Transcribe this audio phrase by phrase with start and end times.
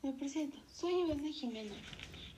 [0.00, 1.74] Me presento, soy Ivana Jimena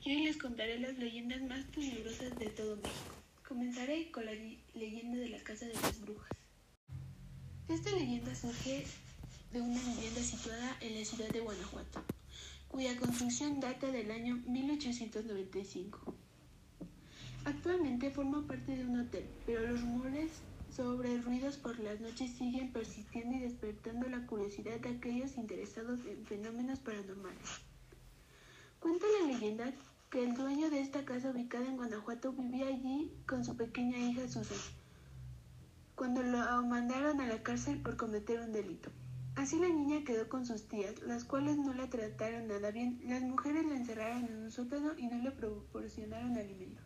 [0.03, 3.15] y hoy les contaré las leyendas más tenebrosas de todo México.
[3.47, 4.33] Comenzaré con la
[4.73, 6.31] leyenda de la Casa de las Brujas.
[7.69, 8.87] Esta leyenda surge
[9.53, 12.03] de una vivienda situada en la ciudad de Guanajuato,
[12.69, 16.15] cuya construcción data del año 1895.
[17.45, 20.31] Actualmente forma parte de un hotel, pero los rumores
[20.71, 26.25] sobre ruidos por las noches siguen persistiendo y despertando la curiosidad de aquellos interesados en
[26.25, 27.61] fenómenos paranormales.
[28.79, 29.73] Cuenta la leyenda
[30.11, 34.29] que el dueño de esta casa ubicada en Guanajuato vivía allí con su pequeña hija
[34.29, 34.59] Susan,
[35.95, 38.91] cuando lo mandaron a la cárcel por cometer un delito.
[39.37, 43.01] Así la niña quedó con sus tías, las cuales no la trataron nada bien.
[43.05, 46.83] Las mujeres la encerraron en un sótano y no le proporcionaron alimento.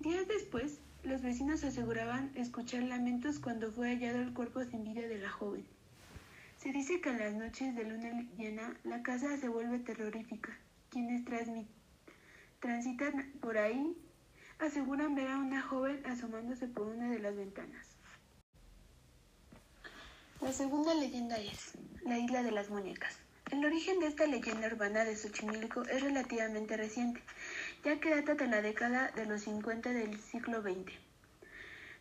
[0.00, 5.18] Días después, los vecinos aseguraban escuchar lamentos cuando fue hallado el cuerpo sin vida de
[5.18, 5.64] la joven.
[6.58, 10.58] Se dice que en las noches de luna llena la casa se vuelve terrorífica.
[10.90, 11.24] Quienes
[12.58, 13.96] transitan por ahí
[14.58, 17.86] aseguran ver a una joven asomándose por una de las ventanas.
[20.40, 23.16] La segunda leyenda es la isla de las muñecas.
[23.52, 27.22] El origen de esta leyenda urbana de Xochimilco es relativamente reciente
[27.84, 30.92] ya que data de la década de los 50 del siglo XX.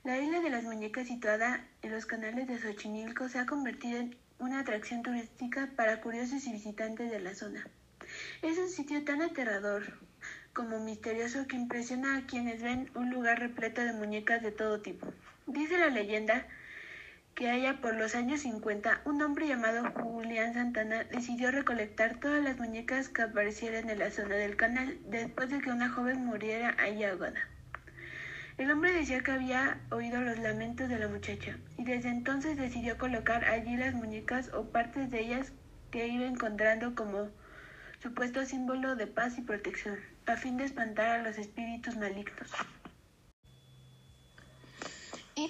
[0.03, 4.15] La isla de las muñecas situada en los canales de Xochimilco se ha convertido en
[4.39, 7.67] una atracción turística para curiosos y visitantes de la zona.
[8.41, 9.83] Es un sitio tan aterrador
[10.53, 15.11] como misterioso que impresiona a quienes ven un lugar repleto de muñecas de todo tipo.
[15.47, 16.45] Dice la leyenda
[17.35, 22.57] que haya por los años 50, un hombre llamado Julián Santana decidió recolectar todas las
[22.57, 27.03] muñecas que aparecieran en la zona del canal después de que una joven muriera ahí
[27.03, 27.41] ahogada.
[28.57, 32.97] El hombre decía que había oído los lamentos de la muchacha y desde entonces decidió
[32.97, 35.51] colocar allí las muñecas o partes de ellas
[35.91, 37.27] que iba encontrando como
[37.99, 42.49] supuesto símbolo de paz y protección, a fin de espantar a los espíritus malignos.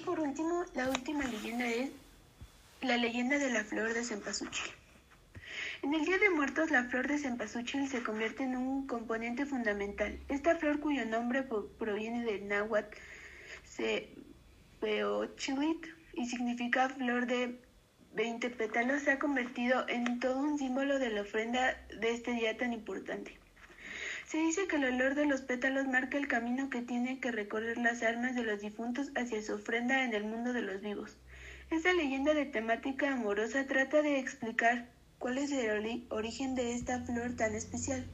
[0.06, 1.90] Por último, la última leyenda es
[2.80, 4.70] la leyenda de la flor de cempasúchil.
[5.82, 10.16] En el Día de Muertos, la flor de cempasúchil se convierte en un componente fundamental.
[10.28, 11.42] Esta flor, cuyo nombre
[11.76, 12.96] proviene del náhuatl
[14.78, 17.60] Cepeochilit y significa flor de
[18.14, 22.56] 20 pétalos, se ha convertido en todo un símbolo de la ofrenda de este día
[22.56, 23.36] tan importante.
[24.36, 27.78] Se dice que el olor de los pétalos marca el camino que tienen que recorrer
[27.78, 31.16] las almas de los difuntos hacia su ofrenda en el mundo de los vivos.
[31.70, 37.34] Esta leyenda de temática amorosa trata de explicar cuál es el origen de esta flor
[37.34, 38.06] tan especial.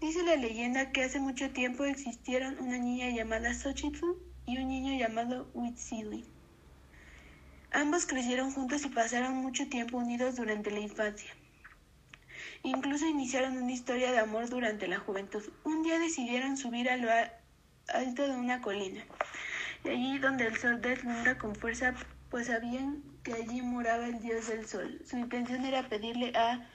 [0.00, 4.04] Dice la leyenda que hace mucho tiempo existieron una niña llamada Xochitl
[4.46, 6.24] y un niño llamado Huitzili.
[7.70, 11.30] Ambos crecieron juntos y pasaron mucho tiempo unidos durante la infancia.
[12.66, 15.40] Incluso iniciaron una historia de amor durante la juventud.
[15.62, 17.08] Un día decidieron subir a lo
[17.86, 19.04] alto de una colina,
[19.84, 21.94] y allí donde el sol deslumbra con fuerza,
[22.28, 25.00] pues sabían que allí moraba el dios del sol.
[25.08, 26.68] Su intención era pedirle a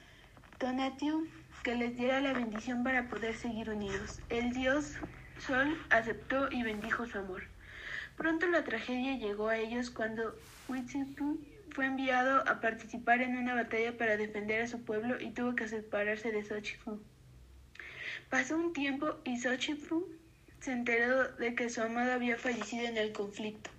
[0.56, 1.28] Tonatiuh
[1.62, 4.22] que les diera la bendición para poder seguir unidos.
[4.30, 4.94] El dios
[5.46, 7.42] Sol aceptó y bendijo su amor.
[8.16, 10.34] Pronto la tragedia llegó a ellos cuando
[10.68, 11.38] Huitzilpu
[11.74, 15.68] fue enviado a participar en una batalla para defender a su pueblo y tuvo que
[15.68, 17.00] separarse de Xochitl.
[18.28, 19.94] Pasó un tiempo y Xochitl
[20.60, 23.70] se enteró de que su amado había fallecido en el conflicto.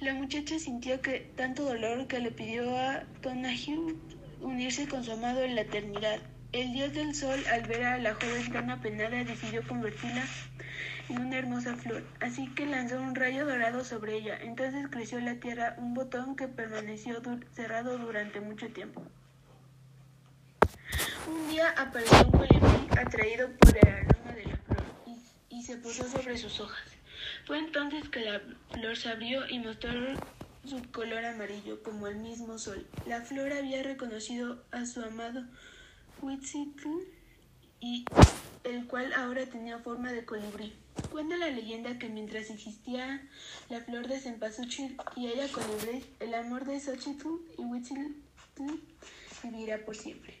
[0.00, 3.96] La muchacha sintió que tanto dolor que le pidió a Tonahiu
[4.40, 6.20] unirse con su amado en la eternidad.
[6.52, 10.22] El dios del sol, al ver a la joven tan apenada, decidió convertirla
[11.08, 14.38] en una hermosa flor, así que lanzó un rayo dorado sobre ella.
[14.38, 17.22] Entonces creció la tierra un botón que permaneció
[17.54, 19.02] cerrado durante mucho tiempo.
[21.26, 25.78] Un día apareció un colibrí atraído por el aroma de la flor y, y se
[25.78, 26.84] posó sobre sus hojas.
[27.46, 29.90] Fue entonces que la flor se abrió y mostró
[30.66, 32.86] su color amarillo como el mismo sol.
[33.06, 35.44] La flor había reconocido a su amado
[36.22, 36.88] Huitzitl
[37.80, 38.04] y
[38.64, 40.72] el cual ahora tenía forma de colibrí.
[41.10, 43.28] Cuenta la leyenda que mientras existía
[43.68, 47.28] la flor de cempasúchil y ella colibrí, el amor de Xochitl
[47.58, 48.14] y Huitzitl
[49.42, 50.40] vivirá por siempre.